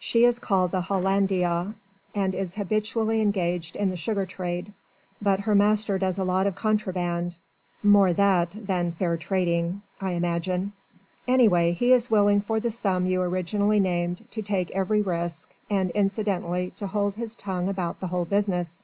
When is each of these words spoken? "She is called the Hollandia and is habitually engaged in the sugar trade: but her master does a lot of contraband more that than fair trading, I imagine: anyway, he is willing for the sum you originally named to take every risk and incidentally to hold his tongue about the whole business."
"She 0.00 0.24
is 0.24 0.38
called 0.38 0.70
the 0.70 0.80
Hollandia 0.80 1.74
and 2.14 2.34
is 2.34 2.54
habitually 2.54 3.20
engaged 3.20 3.76
in 3.76 3.90
the 3.90 3.96
sugar 3.98 4.24
trade: 4.24 4.72
but 5.20 5.40
her 5.40 5.54
master 5.54 5.98
does 5.98 6.16
a 6.16 6.24
lot 6.24 6.46
of 6.46 6.54
contraband 6.54 7.36
more 7.82 8.14
that 8.14 8.48
than 8.54 8.92
fair 8.92 9.18
trading, 9.18 9.82
I 10.00 10.12
imagine: 10.12 10.72
anyway, 11.28 11.72
he 11.72 11.92
is 11.92 12.10
willing 12.10 12.40
for 12.40 12.58
the 12.58 12.70
sum 12.70 13.04
you 13.04 13.20
originally 13.20 13.78
named 13.78 14.24
to 14.30 14.40
take 14.40 14.70
every 14.70 15.02
risk 15.02 15.52
and 15.68 15.90
incidentally 15.90 16.70
to 16.78 16.86
hold 16.86 17.16
his 17.16 17.34
tongue 17.34 17.68
about 17.68 18.00
the 18.00 18.06
whole 18.06 18.24
business." 18.24 18.82